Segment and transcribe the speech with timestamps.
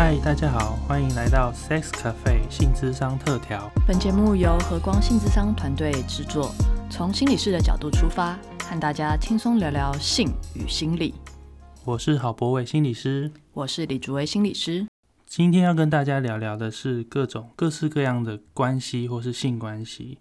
[0.00, 3.68] 嗨，大家好，欢迎来到 Sex Cafe 性智商特调。
[3.84, 6.54] 本节目由和光性智商团队制作，
[6.88, 11.14] 从心理师的角度出发，和大家轻松聊聊性与心理。
[11.84, 14.86] 我是郝博伟心理师，我是李竹薇心理师。
[15.26, 20.18] 今天要跟大家聊聊的是各种各式各样的关系或是性关系。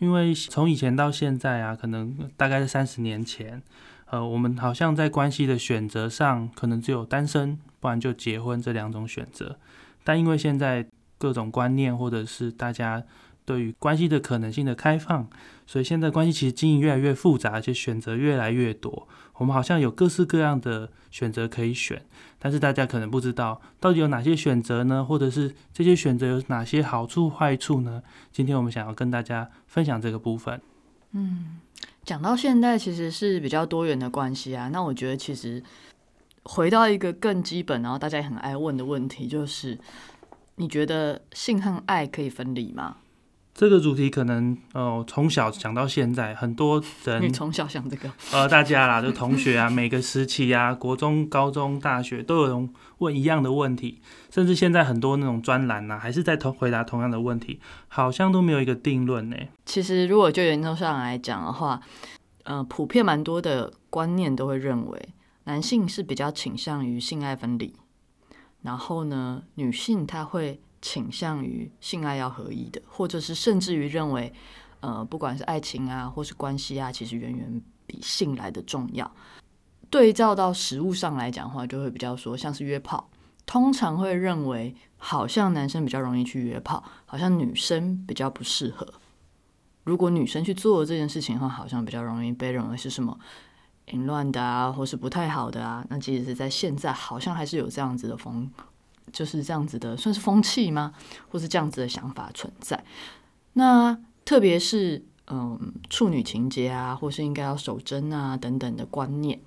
[0.00, 3.62] 因为从以前到现在啊，可能大概是三十年前，
[4.10, 9.58] 呃，我们好像在关系的选择上，可能只有单身，不然就结婚这两种选择。
[10.02, 10.86] 但因为现在
[11.18, 13.02] 各种观念或者是大家
[13.44, 15.28] 对于关系的可能性的开放，
[15.66, 19.06] 所以现在关系其实经营越来越复杂，而且选择越来越多。
[19.34, 22.02] 我们好像有各式各样的选择可以选，
[22.38, 25.04] 但是大家可能不知道到底有哪些选择呢？
[25.04, 28.02] 或者是这些选择有哪些好处坏处呢？
[28.32, 30.60] 今天我们想要跟大家分享这个部分。
[31.12, 31.60] 嗯，
[32.08, 34.70] 讲到现在其实是比较多元的关系啊。
[34.70, 35.62] 那我觉得其实
[36.42, 39.78] 回到一个更基本，然后大家也很爱问的问题，就是
[40.56, 42.96] 你觉得性和爱可以分离吗？
[43.58, 54.00] 这个主题可能哦，从小讲到现在，很多人你从小想这个，呃，大家啦，就同学啊， 每个时期啊，国中、高中、大学都有人问一样的问题，
[54.30, 59.36] 甚至现在很多那种专栏呐，还是在同回答同样的问题，好像都没有一个定论呢。
[59.66, 61.80] 其实如果就研究上来讲的话，
[62.44, 65.08] 呃，普遍蛮多的观念都会认为，
[65.46, 67.74] 男性是比较倾向于性爱分离，
[68.62, 70.60] 然后呢，女性她会。
[70.80, 74.32] 倾向于性爱要合一的，或者是甚至于认为，
[74.80, 79.10] 呃，不管是爱情啊，或是关系啊，其实远远比性来的重要。
[79.90, 83.08] 对照到实物上来讲的话，就会比较说，像是约炮，
[83.46, 88.86] 通常会认为好像男生比较容易去约炮，好像女生比较不适合。
[89.84, 93.18] 如果女生去做这件事情的话，好像比较容易被认为是什么
[93.86, 95.82] 淫乱的啊，或是不太好的啊。
[95.88, 98.50] 那即使是在现在，好像还是有这样子的风。
[99.12, 100.92] 就是这样子的，算是风气吗？
[101.28, 102.84] 或是这样子的想法存在？
[103.54, 109.38] 那特别是嗯，处女情节啊，或是应该要守贞啊等等的观念，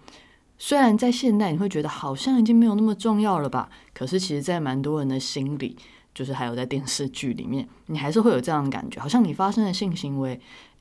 [0.57, 3.69] 虽然在现代你会觉得好像已经没有那么重要了吧？
[3.93, 5.75] 可是其实，在蛮多人的心里，
[6.13, 10.39] 就是还有在电视剧里面，你还是会有这样的感觉，好像你发生的性行为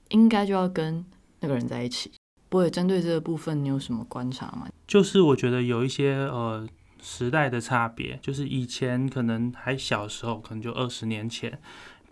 [0.09, 1.05] 应该就要跟
[1.41, 2.11] 那个人在一起。
[2.49, 4.69] 不会针对这个部分，你有什么观察吗？
[4.87, 6.69] 就是我觉得有一些呃。
[7.03, 11.59] 时代的差别，就是以前可能还小时候，可能就二十年前，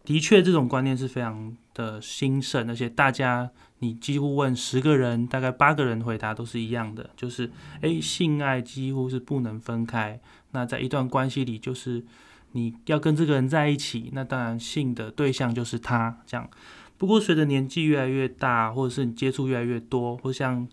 [0.04, 3.50] 的确这种观念是非常的兴盛，而且大家
[3.80, 7.50] 你几乎问十个人，大概八个人回答都是一样的，就是
[7.82, 10.20] 诶，性爱几乎是不能分开。
[10.52, 12.04] 那在一段关系里，就是
[12.52, 16.48] 你要跟这个人在一起，那当然性的对象就是他这样。
[16.96, 20.66] 不过随着年纪越来越大，或者是你接触越来越多，或像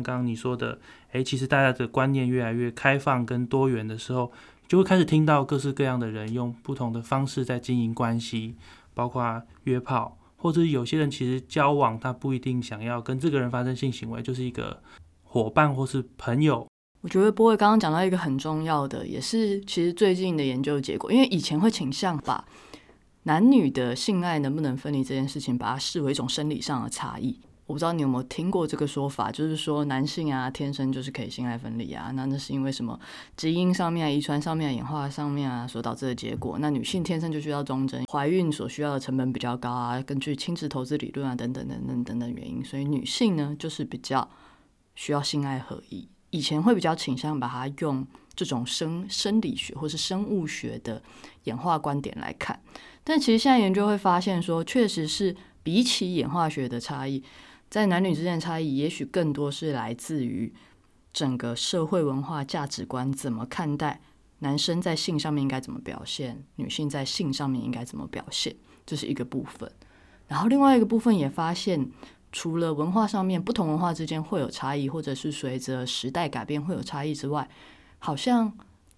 [0.00, 0.78] 刚刚你说的。
[1.10, 4.30] 诶，其实大家的观念越来越开放跟多元的时候，
[4.68, 8.54] 就会开始听到各式各样的人用不同的方式在经营关系，
[8.94, 14.82] 包括约炮，或者有些人其实交往，他不一定想要跟这个人发生性行为，就是一个
[15.24, 16.66] 伙伴或是朋友。
[17.02, 22.42] 我觉得波会刚刚讲到一个很重要的，也是其实最近的研究结果，因为以前会倾向把
[23.24, 27.38] 男女的性爱能不能分离这件事情，把它视为一种生理上的差异。
[27.66, 32.98] 我不知道你有没有听过这个说法，就是说男性啊天生就是可以性爱分离啊，那那是因为什么
[33.36, 36.58] 基因上面、遗传上面、演化上面啊所导致的结果。
[36.58, 44.28] 那女性天生就需要忠贞，怀孕所需要的成本比较高啊，根据亲子投资理论啊等等等等等等原因，所以女性呢就是比较
[44.94, 46.08] 需要性爱合一。
[46.30, 51.00] 以前会比较倾向把它用这种生生理学或是生物学的
[51.44, 52.60] 演化观点来看，
[53.04, 57.22] 但其实现在研究会发现说，确实是比起演化学的差异。
[57.72, 60.52] 在男女之间的差异，也许更多是来自于
[61.10, 64.02] 整个社会文化价值观怎么看待
[64.40, 69.72] 男生在性上面应该怎么表现，女性在性上面应该怎么表现，这是一个部分。
[70.28, 71.90] 然后另外一个部分也发现，
[72.30, 77.48] 除了文化上面不同文化之间会有差异，或者是随着时代改变会有差异之外，
[77.98, 78.52] 好像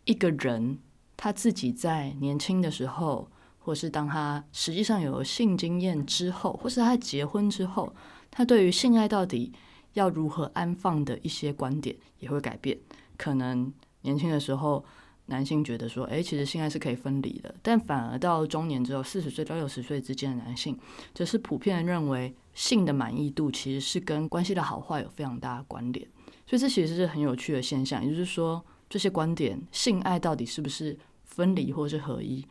[0.04, 0.80] 一个人
[1.16, 3.30] 他自己在年轻的时候，
[3.60, 7.94] 或是当他实际上有了性经验之后，或是他结婚之后。
[8.36, 9.52] 他对于性爱到底
[9.92, 12.76] 要如何安放的一些观点也会改变。
[13.16, 13.72] 可能
[14.02, 14.84] 年轻的时候，
[15.26, 17.54] 男性觉得说，哎，其实性爱是可以分离的。
[17.62, 20.76] 但反而到中年之后，四十岁到六十岁之间的男性，
[21.14, 26.04] 则是普遍认为性的满意度其实是跟关系的好坏有非常大的关联。
[26.44, 28.04] 所以这其实是很有趣的现象。
[28.04, 32.44] 也就是说，这些观点，性爱到底是不是分离或是合一，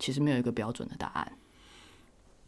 [0.00, 1.32] 其实没有一个标准的答案。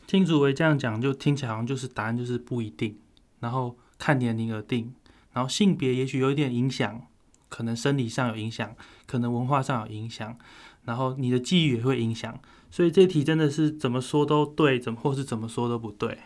[0.06, 2.96] 听主维这样讲，就听起来好像就是答案就是不一定，
[3.40, 4.94] 然后看年龄而定，
[5.32, 7.02] 然后性别也许有一点影响，
[7.48, 8.74] 可能生理上有影响，
[9.06, 10.38] 可能文化上有影响，
[10.84, 12.38] 然后你的记忆也会影响。
[12.70, 16.18] 所以这题真的是怎么说都对，怎么或是怎么说都不对。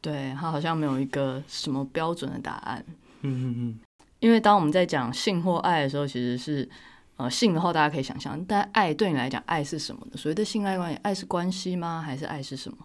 [0.00, 2.84] 对，它好像没有一个什么标准的答案。
[3.20, 3.78] 嗯嗯嗯。
[4.18, 6.68] 因为当我们在讲性或爱的时候，其实是
[7.16, 10.16] 呃性的话，大家可以想象，但爱对你来讲，爱是什么呢？
[10.16, 12.02] 所谓的性爱关系，爱是关系吗？
[12.04, 12.78] 还是爱是什么？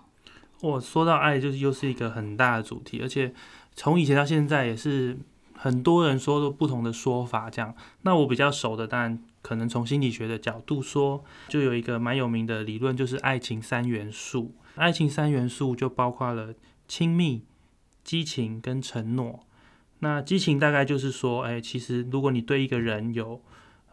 [0.62, 3.34] 我说到爱，就是又是一个很大的主题，而且
[3.76, 5.18] 从以前到现在，也是
[5.54, 7.50] 很多人说的不同的说法。
[7.50, 14.56] 这样，那我比较熟的，当然可能从心理学的角度说，就有一个蛮有名的理论，就是爱情三元素。
[14.76, 16.54] 爱情三元素就包括了
[16.88, 17.44] 亲密、
[18.04, 19.46] 激情跟承诺。
[20.00, 23.42] 那激情大概就是说，哎，其实如果你对一个人有，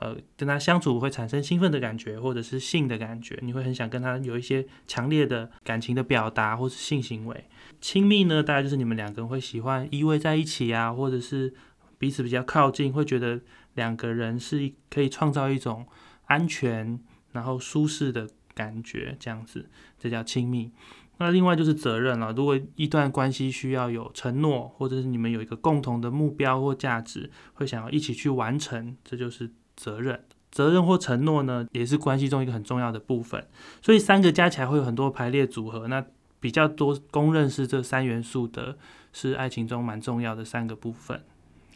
[0.03, 7.45] 呃，跟他相处会产生兴奋的感觉，或者是性的感觉，你会很想跟他有一些强烈的感情的表达，或是性行为。
[7.81, 11.55] 亲密呢，大概就是你们两个人会喜欢依偎在一起啊，或者是
[11.99, 13.41] 彼此比较靠近，会觉得
[13.75, 15.87] 两个人是可以创造一种
[16.25, 16.99] 安全
[17.31, 19.71] 然后舒适的感觉，这样子，
[20.01, 20.73] 这叫亲密。
[21.19, 22.33] 那另外就是责任了。
[22.33, 30.21] 如果一段关系需要有承诺，或者是你们有一个共同的目标或价值，会想要一起去完成，这就是责任。
[30.51, 33.47] 责任或承诺呢，也是关系中一个很重要的部分。
[33.81, 35.89] 所以三个加起来会有很多排列组合。
[35.89, 36.05] 那
[36.41, 38.77] 比较多公认是这三元素的，
[39.13, 41.23] 是爱情中蛮重要的三个部分。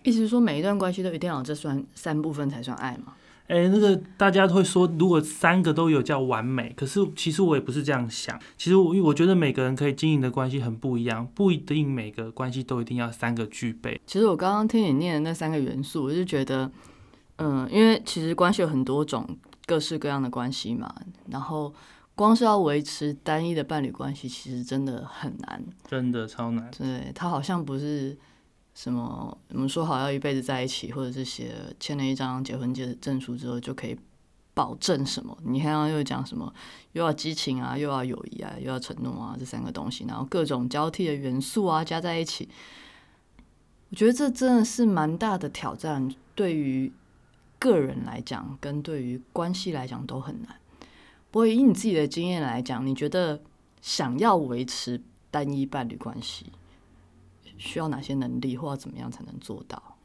[0.02, 3.14] 意思是说，每一段关系都一定要有这算三部分才算爱吗？
[3.46, 6.74] 哎，那个大家会说，如果三个都有叫完美。
[6.76, 8.38] 可是其实我也不是这样想。
[8.58, 14.00] 其实我我觉得每个人可以经营的关系很不一样，不一定每个关系都一定要三个具备。
[14.04, 16.70] 其实我刚刚听你念的那三个元素，我就觉得，
[17.36, 19.26] 嗯，因为其实关系有很多种，
[19.66, 20.94] 各式各样的关系嘛。
[21.30, 21.72] 然后
[22.14, 26.70] 光是要维持单一的伴侣关系，其实真的很难，真的超难。
[26.76, 28.16] 对，他好像不是。
[28.78, 29.38] 什么？
[29.48, 33.96] 我们说好要一辈子在一起，或者是写签了一张结婚证证书之后就可以
[34.52, 35.34] 保证什么？
[35.44, 36.52] 你看刚又讲什么？
[36.92, 42.50] 又要激情啊，又要友谊啊，又要承诺啊，这三个东西，然后各种交替的元素啊加在一起，
[43.88, 46.92] 我觉得这真的是蛮大的挑战，对于
[47.58, 50.56] 个人来讲，跟对于关系来讲都很难。
[51.30, 53.40] 不过以你自己的经验来讲，你觉得
[53.80, 56.46] 想要维持单一伴侣关系？
[57.58, 59.96] 需要哪些能力，或者怎么样才能做到？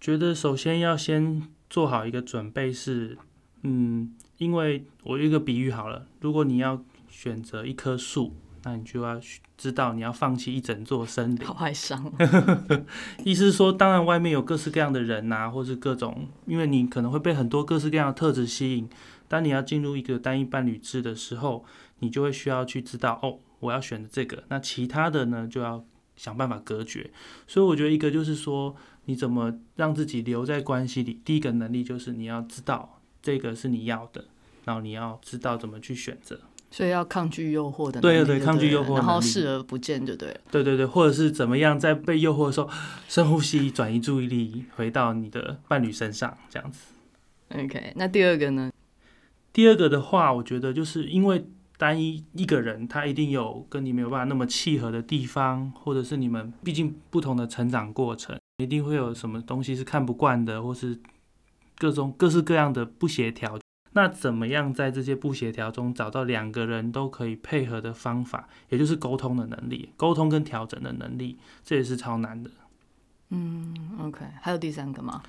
[0.00, 3.16] 觉得首先要先做好一个准备，是
[3.62, 8.34] 嗯，因为我一个比喻好了，如果你要选择一棵树，
[8.66, 9.20] 那你就要
[9.56, 11.46] 知道你要放弃一整座森林。
[11.46, 12.12] 好哀伤。
[13.24, 18.90] 意思是说，当然外面有各式各样的人呐，或是各种，因为你可能会被很多各式各样的特质吸引。
[19.28, 21.64] 当你要进入一个单一伴侣制的时候，
[22.00, 23.38] 你就会需要去知道哦。
[23.60, 25.84] 我要选的这个，那其他的呢就要
[26.16, 27.10] 想办法隔绝。
[27.46, 28.74] 所以我觉得一个就是说，
[29.04, 31.20] 你怎么让自己留在关系里？
[31.24, 34.24] 第一个能力就是你要知道这个是你要的，
[34.64, 36.40] 然后你要知道怎么去选择。
[36.70, 40.40] 所以要抗拒诱惑的，对对，抗拒诱惑，然后视而不见，就对了。
[40.50, 42.68] 对对对，或者是怎么样，在被诱惑的时候，
[43.08, 46.92] 深呼吸，转移注意力，回到你的伴侣身上，这样子。
[47.54, 48.70] OK，那第二个呢？
[49.52, 51.46] 第二个的话，我觉得就是因为。
[51.78, 60.98] 单一一个人，他一定有跟你没有办法那么契合的地方，或者是你们毕竟不同的成长过程，一定会有什么东西是看不惯的，或是
[61.76, 63.58] 各种各式各样的不协调。
[63.96, 72.50] 那怎么样在这些不协调中找到两个人都可以配合的方法，也就是沟通的能力，沟通跟调整的能力，这也是超难的。
[73.30, 75.22] 嗯，OK，还有第三个吗？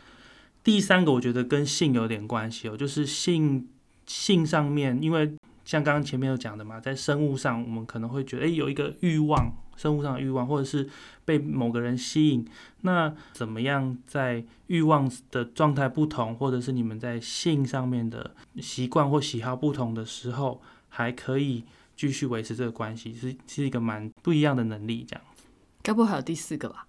[0.66, 3.70] 第三个我觉得跟性有点关系哦，就是性
[4.06, 5.34] 性上面，因为。
[5.68, 10.88] 像刚刚前面有讲的嘛，在生物上，我们可能会觉得，哎，有一个欲望，生物上的欲望，或者是
[11.26, 12.48] 被某个人吸引。
[12.84, 21.66] 那怎么样在欲望的状态不同，或者是你们在性上面的习惯或喜好不同的时候，还可以
[21.98, 25.22] 继续维持这个关系，是是一个蛮不一样的能力，这样。
[25.84, 26.88] 该不会还有第四个吧？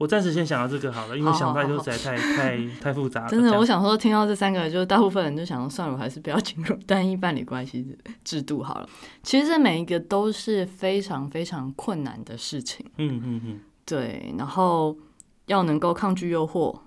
[0.00, 3.28] 我暂时先想到这个好了，因为想到就实在太太太复杂了。
[3.28, 8.88] 真的，我想说，听到这三个，就是大部分人就想说，算了，我还是不要进入 单一伴侣关系制度好了。
[9.22, 12.86] 其实这每一个都是非常非常困难的事情。
[12.96, 14.34] 嗯嗯嗯，对。
[14.38, 14.96] 然后
[15.44, 16.80] 要能够抗拒诱惑，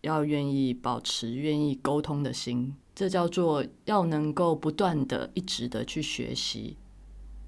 [0.00, 6.76] 要愿意保持愿意沟通的心，这叫做要能够不断的、一直的去学习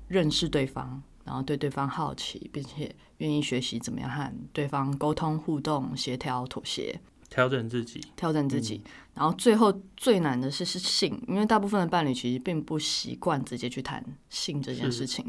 [0.06, 1.02] 认识对方。
[1.24, 7.00] 然后对对方好奇，并且愿意学习怎么样和对方沟通、互动、协调、妥协、
[7.30, 8.82] 调整自己、调整自己。
[9.14, 15.24] 然后最后最难的是是性，因为大部分的伴侣其实并不习惯直接去谈性这件事情，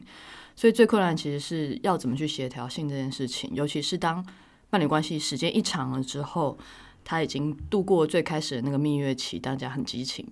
[0.55, 3.51] 所以最困难其实是要怎么去协调性这件事情。
[3.53, 4.25] 尤其是当
[4.71, 6.57] 伴侣关系时间一长了之后，
[7.03, 10.25] 他已经度过最开始的那个蜜月期，大家很激情，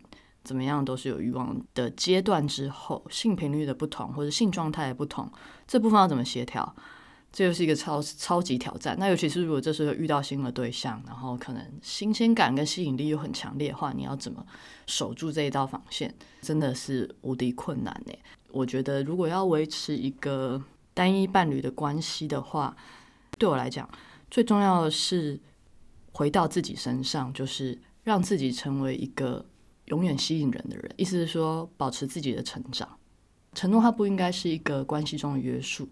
[0.44, 5.32] 怎么样都是有欲望的阶段之后，性频率的不同或者性状态的不同，
[5.68, 6.76] 这部分要怎么协调？
[7.32, 8.96] 这又是一个超超级挑战。
[9.00, 14.46] 那尤其是如果这时候遇到新的对象，然后可能新鲜感跟吸引力又很强烈的话，你要怎么
[14.86, 16.14] 守住这一道防线？
[16.42, 18.14] 真的是无敌困难呢。
[18.50, 20.62] 我觉得如果要维持一个
[20.94, 22.76] 单一伴侣的关系的话，
[23.40, 23.90] 对我来讲
[24.30, 25.40] 最重要的是
[26.12, 29.46] 回到自己身上，就是让自己成为一个
[29.86, 30.92] 永远吸引人的人。
[30.98, 32.98] 意思是说，保持自己的成长。
[33.54, 35.88] 承诺它不应该是一个关系中的约束。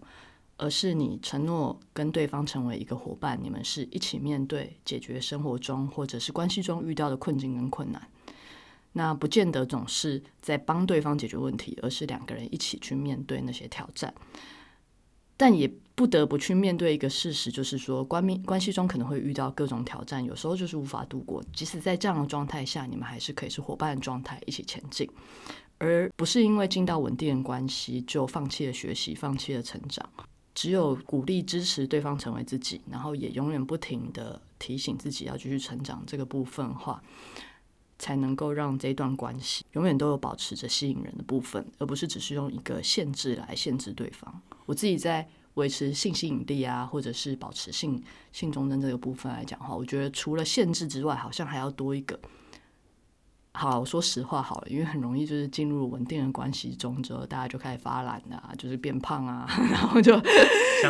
[0.60, 8.08] 而是你承诺跟对方成为一个伙伴，你们是一起面对解决生活中或者是关系中遇到的困境跟困难。
[8.92, 14.12] 那不见得总是在帮对方解决问题，而是两个人一起去面对那些挑战。
[15.38, 21.42] 但也不得不去面对一个事实，就是说关密关系中可能会遇到各种挑战，有时候就是无法度过。
[21.54, 25.08] 即使在这样的状态下，你们还是可以是伙伴的状态，一起前进，
[25.78, 30.06] 而不是因为进到稳定的关系就放弃了学习，放弃了成长。
[30.54, 37.02] 只有鼓励支持对方成为自己，然后也永远不停的提醒自己要继续成长这个部分话，
[37.98, 44.40] 才能够让这段关系永远都有保持着吸引人的部分，而不是只是用一个限制来限制对方。
[44.66, 48.02] 我自己在维持性吸引力啊，或者是保持性
[48.32, 52.18] 性忠贞这个部分来讲话，我觉得除了限制之外，好像还要多一个。
[53.52, 60.18] 好，说实话好了，因为很容易就是进入稳定的关系中之后，大家就开始发懒啊，就是变胖啊， 然后就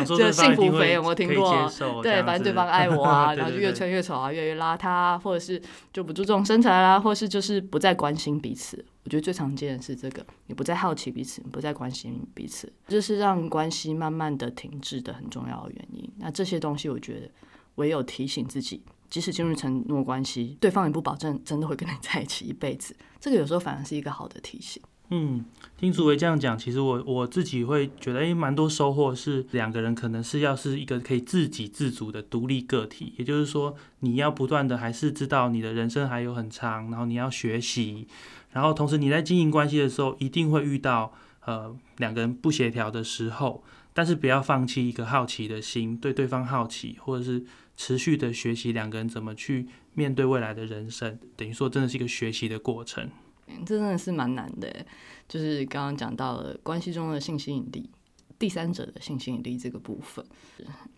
[0.05, 1.69] 就幸福肥，有没有听过？
[2.03, 5.59] 对，反正对方爱我啊， 然后就越穿越丑啊，越来越邋遢，啊或者是
[5.91, 8.85] 就不注重身材啦，或是就是不再关心彼此。
[9.03, 16.07] 我觉得最常见的是这个，你不再好奇彼此，不再关心彼此，这是让关系慢慢的停滞的很重要的原因。
[16.17, 17.31] 那这些东西，我觉得
[17.75, 18.83] 唯有提醒自己。
[19.11, 22.95] 即使进入承诺关系，对方也不保证真的会跟你在一起一辈子。
[23.19, 24.81] 这个有时候反而是一个好的提醒。
[25.13, 25.43] 嗯，
[25.77, 33.13] 听楚维这样讲，其实我我自己会觉得，哎，蛮多收获是两个人可能是要是一个可以自给自足的独立个体。
[33.17, 38.07] 也就是说，你要不断的还是知道你的人生还有很长，然后你要学习，
[38.51, 41.11] 然后同时你在经营关系的时候，一定会遇到
[41.43, 43.61] 呃两个人不协调的时候，
[43.93, 47.45] 但是不要放弃一个好奇的心，对对方好奇，或者是。
[47.75, 53.09] 持续的学习，两个人怎么去面对未来的人生，等于说真的是一个学习的过程。
[53.47, 54.85] 嗯，这真的是蛮难的，
[55.27, 57.89] 就是刚刚讲到了关系中的性吸引力，
[58.37, 60.23] 第三者的性吸引力这个部分，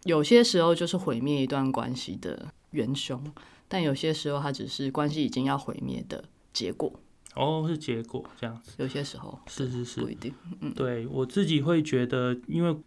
[0.03, 3.24] 有些时候就是毁灭一段关系的元凶，
[3.70, 6.94] 但有些时候它只是关系已经要毁灭的结果。
[7.36, 8.74] 哦，是结果这样子。
[8.77, 10.34] 有些时候是是是，不一定。
[10.60, 12.77] 嗯，对我自己会觉得，因为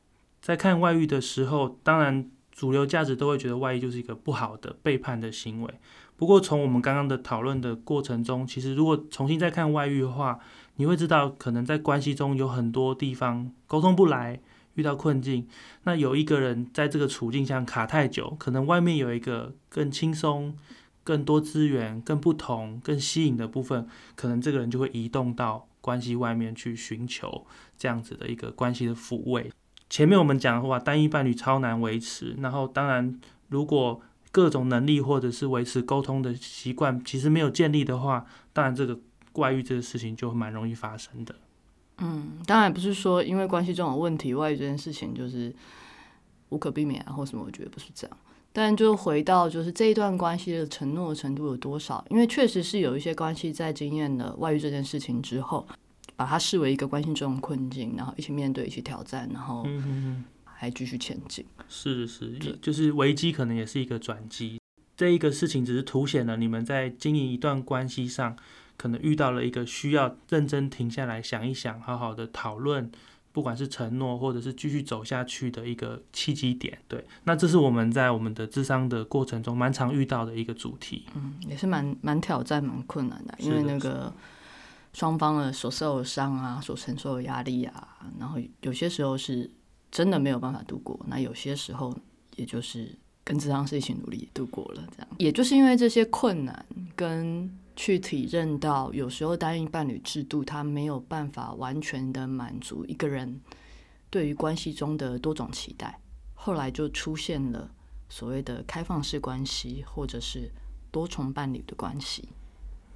[0.42, 2.30] 在看外遇的时候，当然。
[2.56, 5.74] 主流价值都会觉得外遇就是一个不好的背叛的行为。
[6.16, 10.40] 不过从我们刚刚的讨论的过程中，其实如果重新再看外遇的话，
[10.76, 14.40] 你会知道可能在关系中有很多地方沟通不来，
[14.74, 15.46] 遇到困境。
[15.84, 20.56] 那有一个人在这个处境下卡太久，可能外面有一个更轻松、
[21.04, 27.46] 更多资源、更不同、更吸引的部分，可能这个人就会移动到关系外面去寻求
[27.76, 29.52] 这样子的一个关系的抚慰。
[29.88, 32.34] 前面我们讲的话，单一伴侣超难维持。
[32.38, 34.00] 然后，当然，如果
[34.32, 38.98] 各种能力或者是维持沟通的习惯其实没有建立的话，当然这个
[39.34, 41.34] 外遇这个事情就蛮容易发生的。
[41.98, 45.54] 嗯，当然不是说因为关系这种问题，外遇这件事情就是
[46.50, 47.44] 无可避免啊，或什么？
[47.46, 48.16] 我觉得不是这样。
[48.52, 52.04] 但就回到就是这一段关系的承诺程度有多少？
[52.10, 55.66] 因为确实是有一些关系在经验了外遇这件事情之后。
[56.16, 59.66] 把它视为一个关系中的困境，然后一起面对，一起挑战，然后
[60.44, 61.44] 还继续前进。
[61.68, 62.32] 是是，
[62.62, 64.58] 就是危机可能也是一个转机。
[64.96, 68.34] 这一个事情只是凸显了你们在经营一段关系上，
[68.78, 72.90] 可能遇到了一个需要认真停下来想一想，好好的讨论，
[73.32, 76.78] 不管是承诺或者是继续走下去的一个契机点。
[76.88, 81.04] 对，那这是我们在我们的智商的过程中蛮常遇到的一个主题。
[81.14, 84.10] 嗯，也是蛮蛮挑战、蛮困难的，因为那个。
[84.96, 89.50] 双方的所受的伤啊，所承受的压力啊，然后有些时候是
[89.90, 91.94] 真的没有办法度过，那有些时候
[92.36, 95.08] 也就是跟智商是一起努力度过了，这样。
[95.18, 103.38] 也就是因为这些困难，跟去体认到有时候单一伴侣制度它没有办法完全的满足一个人
[104.08, 106.00] 对于关系中的多种期待，
[106.32, 107.70] 后来就出现了
[108.08, 110.50] 所谓的开放式关系，或者是
[110.90, 112.30] 多重伴侣的关系。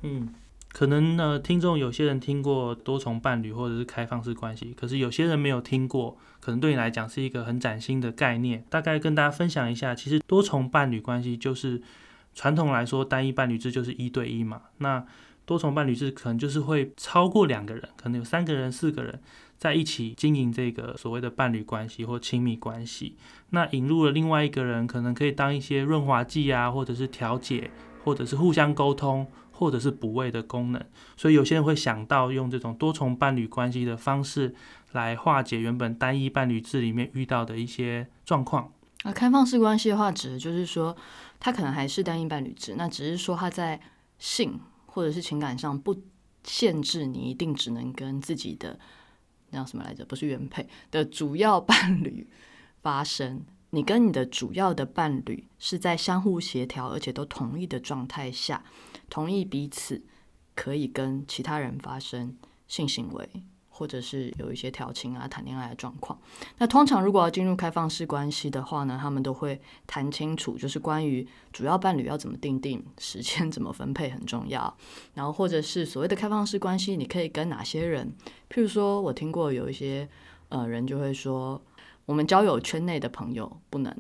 [0.01, 0.33] 嗯。
[0.73, 8.65] 可能呢，听众有些人听过多重伴侣或者是开放式关系，可是有些人没有听过，可能对你来讲是一个很崭新的概念。
[8.71, 11.83] 大概跟大家分享一下，其实多重伴侣关系就是
[12.35, 15.05] 传统来说，单一伴侣制就是一对一嘛，那
[15.45, 19.21] 多重伴侣制可能就是会超过两个人，可能有三个人、四个人
[19.59, 23.17] 在一起经营这个所谓的伴侣关系或亲密关系。
[23.51, 27.73] 那引入了另外一个人，可能可以当一些润滑剂啊，或者是调解，
[28.05, 29.27] 或者是互相沟通，
[29.61, 30.83] 或者是补位的功能。
[31.19, 34.55] 所以有些人会想到用这种多重伴侣关系的方式
[34.93, 38.73] 来化解原本单一伴侣制里面遇到的一些状况。
[39.05, 40.97] 那开放式关系的话，指的就是说，
[41.39, 43.79] 他可能还是单一伴侣制，那只是说他在
[44.19, 45.95] 性或者是情感上不
[46.43, 48.79] 限制你一定只能跟自己的
[49.51, 50.05] 那叫什么来着？
[50.07, 52.27] 不是原配的主要伴侣
[52.83, 53.45] 发生。
[53.71, 58.63] 你跟你的主要的伴侣是在相互协调而且都同意的状态下，
[59.09, 60.03] 同意彼此
[60.55, 62.37] 可以跟其他人发生
[62.69, 63.29] 性行为。
[63.73, 66.21] 或者是有一些调情啊、谈恋爱的状况。
[66.59, 74.77] 那通常如果要进入开放式关系的话呢，他们都会谈清楚，就是关于主要伴侣要怎么定定时间、怎么分配很重要。
[75.15, 78.13] 然后或者是所谓的开放式关系，你可以跟哪些人？
[78.51, 80.07] 譬如说我听过有一些
[80.51, 81.59] 呃人就会说，
[82.11, 83.97] 我们交友圈内的朋友不能，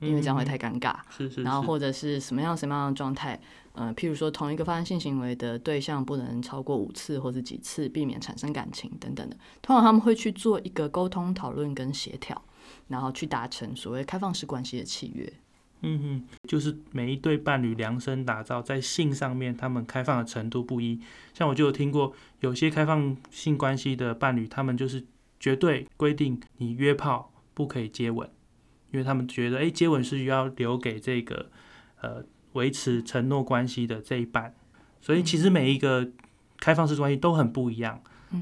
[0.00, 0.96] 因为这样会太尴尬。
[1.10, 1.42] 是是。
[1.42, 3.38] 然后或者是什么样什么样的状态？
[3.74, 9.36] 呃，譬如说，同一个发生性行为的对象不能超过五次或者几次，避免产生感情等等的。
[9.60, 12.40] 通常他们会去做一个沟通、讨论跟协调，
[12.88, 15.30] 然后去达成所谓开放式关系的契约。
[15.82, 20.98] 嗯哼，就是每一对伴侣量身打造，在性上面他们开放的程度不一。
[21.34, 25.04] 像我就有听过，有些开放性关系的伴侣，他们就是
[25.40, 28.28] 绝对规定你约炮不可以接吻，
[28.90, 31.50] 因为他们觉得，哎，接吻是要留给这个
[32.00, 32.24] 呃。
[32.52, 34.54] 维持承诺关系的这一半，
[35.00, 36.06] 所以其实每一个
[36.60, 37.98] 开放式关系都很不一样，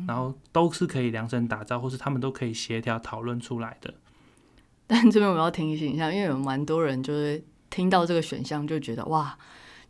[0.08, 3.94] 然后都是可以量身打造，或是他们都可以协调讨论出来的。
[4.88, 7.40] 但这边我要提醒一下，因为有蛮多人就是
[7.70, 9.38] 听到这个选项就觉得哇，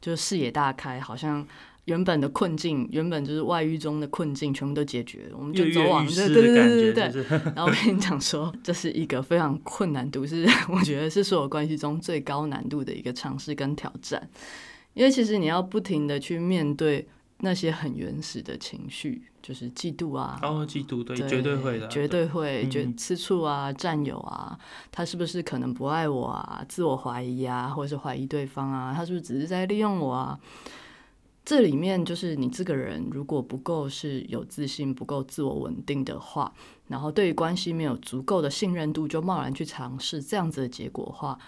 [0.03, 1.49] 就是视野大开，好像。
[1.87, 7.39] 原本的困境，原本就是外遇中的困境，全部都解决了，我们就走往这，对对对对对。
[7.55, 14.29] 然后我跟你讲说，这是一个非常困难度，是 我觉得是所有关系中最高难度的一个尝试跟挑战，
[14.95, 24.57] 因为其实你要不停的去面对那些很原始的情绪，就是嫉妒啊，哦，嫉妒对，绝对会的，绝对会，觉吃醋啊，占有啊，
[24.93, 30.39] 他是不是可能不爱我啊，自我怀疑啊，或者是怀疑对方啊，他是不是只是在利用我啊？
[31.43, 36.53] 这里面就是你这个人如果不够是有自信、不够自我稳定的话，
[36.87, 41.39] 然后对于关系没有足够的信任度，就贸然去尝试这样子的结果的话，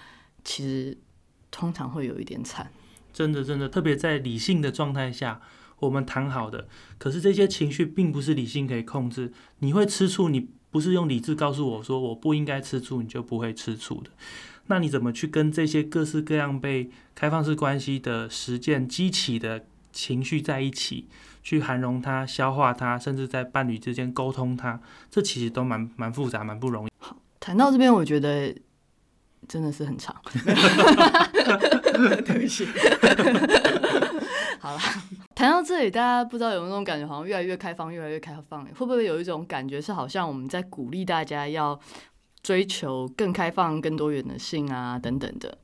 [0.42, 0.96] 其实
[1.50, 2.72] 通常会有一点惨。
[3.12, 5.40] 真的，真的，特别在理性的状态下，
[5.78, 6.66] 我们谈好的，
[6.98, 9.33] 可是这些情绪并不是理性可以控制。
[9.59, 14.11] 你会吃醋，你不是用理智告诉我说我不应该吃醋，你就不会吃醋的。
[14.66, 19.66] 那你怎么去跟这些各式各样被开放式关系的实践激起的？
[19.92, 21.09] 情绪在一起，
[21.42, 26.90] 去涵容它、消化它，甚至在伴侣之间沟通它，这其实都蛮蛮复杂、蛮不容易。
[26.98, 28.55] 好，谈到这边，我觉得
[29.46, 30.16] 真的是很长。
[32.24, 32.66] 对不起。
[34.59, 34.81] 好了，
[35.35, 41.78] 谈到这里，大家不知道有没有那种感觉，好像越来越开放，越来越开放，会不会有一种感觉是，好像我们在鼓励大家要
[42.42, 45.59] 追求更开放、更多元的性啊，等等的？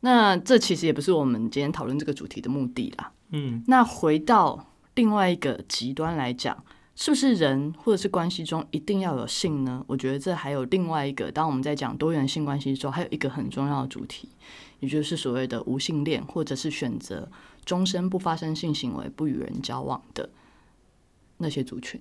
[0.00, 3.12] 那这其实也不是我们今天讨论这个主题的目的啦。
[3.30, 6.64] 嗯，那回到另外一个极端来讲，
[6.96, 9.84] 是不是人或者是关系中一定要有性呢？
[9.86, 14.28] 我觉得这还有另外一个，当我们在讲多元性关系的时候，还有一个很重要的主题，
[14.80, 17.30] 也就是所谓的无性恋，或者是选择
[17.64, 20.30] 终身不发生性行为、不与人交往的
[21.36, 22.00] 那些族群。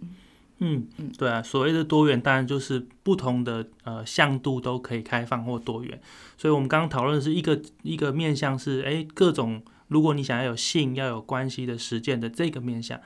[0.60, 6.00] 嗯嗯，对啊，所谓的多元，当然就是不同的呃向度都可以开放或多元。
[6.38, 13.00] 所以我们刚刚讨论的是一个一个面向是，哎，各种如果你想要有性要有关系的实践的这个面向，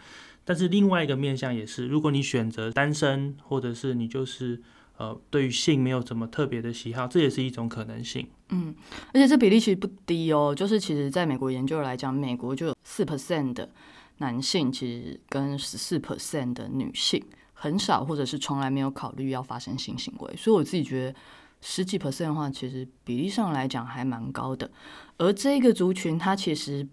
[0.43, 4.59] 但是另外一个面向也是，如果你选择单身，或者是你就是
[4.97, 8.27] 呃对于性没有什么特别的喜好，这也是一种可能性。
[8.49, 8.73] 嗯，
[9.09, 13.69] 而且这比例其实不低哦，就是其实在美国研究来讲，美国就有四 percent 的
[14.17, 17.23] 男性其实跟十四 percent 的女性。
[17.63, 21.15] 很少，或者是从来没有考虑要发生性行为，所以我自己觉得
[21.61, 24.69] 十几 percent 的话，其实比例上来讲还蛮高的。
[25.17, 26.85] 而这个族群，它其实，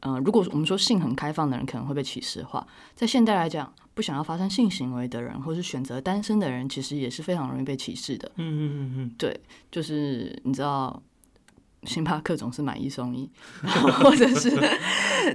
[0.00, 8.28] 呃，如果我们说性很开放的人可能会被歧视的话，在现代来讲，不想要发生性行为的人，或是选择单身的人，其实也是非常容易被歧视的。
[8.34, 11.00] 嗯嗯嗯嗯，对，就是你知道，
[11.84, 13.30] 星巴克总是买一送一，
[14.02, 14.50] 或者是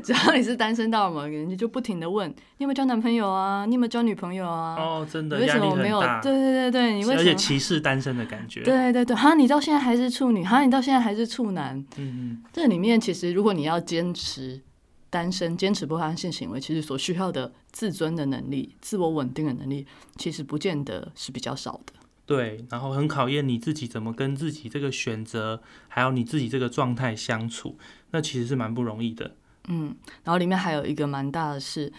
[0.03, 4.75] 只要你是单身到了某个年纪，就不停的问你有没有交男朋友啊，你有没有交女朋友啊？
[4.77, 6.01] 哦，真的为什么我没有？
[6.21, 7.33] 对对对对，你为而且？
[7.35, 8.61] 歧视单身的感觉。
[8.63, 11.77] 对对对，哈，你到现在还是处女，哈，你到现在还是处男。
[11.97, 14.61] 嗯嗯，这里面其实，如果你要坚持
[15.09, 21.93] 单身，坚持不发生性行为，其实所需要的自尊的能力、自我稳定的能力，其实不见得是比较少的。
[22.35, 27.77] 对，然后很考验你自己怎么跟自己这个选择，还有你自己这个状态相处，
[28.09, 29.35] 那其实是蛮不容易的。
[29.67, 31.93] 嗯，然后里面还有一个蛮大的是，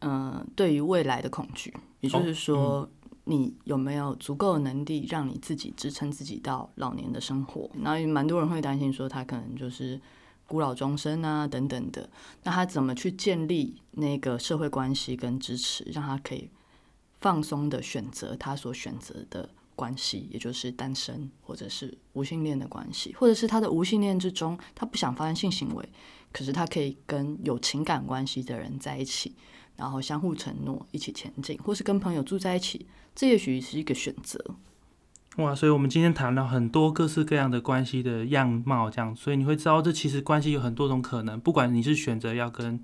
[0.00, 2.86] 嗯、对于未来的恐惧，也就是说，
[3.24, 7.70] 你有没有足够的能力让你自己支撑自己到老年的生活？
[7.82, 9.98] 然后也蛮多人会担心说，他可能就是
[10.46, 12.08] 孤老终生啊等等的。
[12.42, 16.50] 那他怎么去建立那个社会关系跟支持，让他可以
[17.18, 19.48] 放松的选择他所选择的
[19.80, 25.88] 关系，也就是单身或者是无性恋的关系，或者是他的无性恋之中，他不想发生性行为，
[26.30, 29.34] 可是他可以跟有情感关系的人在一起，
[29.76, 34.38] 然后相互承诺，一起前进，或是跟朋友住在一起，这也许是一个选择。
[35.36, 41.40] 哇，所以我们今天谈了很多各式各样的关系的样貌，这样，所以你会知道，这其实关系有很多种可能。
[41.40, 42.82] 不管你是选择要跟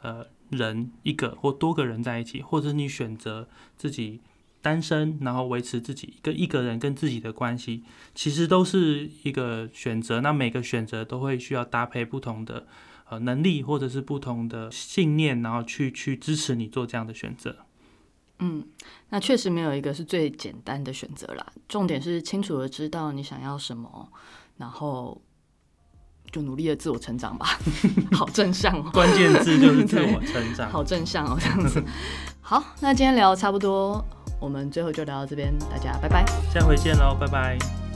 [0.00, 4.20] 呃人一个或多个人在一起，或者你选择自己
[4.68, 7.82] 单身，然后维持自己跟一个人跟自己的关系，
[8.14, 10.20] 其实都是一个选择。
[10.20, 12.66] 那每个选择都会需要搭配不同的
[13.08, 17.56] 呃能力，或者是不同的信念，然后去去支持你做这样的选择。
[18.40, 18.68] 嗯，
[19.08, 21.46] 那确实没有一个是最简单的选择啦。
[21.66, 24.12] 重点是清楚的知道你想要什么，
[24.58, 25.20] 然后
[26.32, 27.58] 就努力的自我成长吧。
[28.12, 30.68] 好正向哦， 关键字就是自我成长。
[30.72, 31.82] 好正向哦，这样子。
[32.40, 34.04] 好，那今天聊得差不多，
[34.40, 36.24] 我们最后就聊到这边，大家拜拜。
[36.52, 37.87] 下回见喽，拜拜。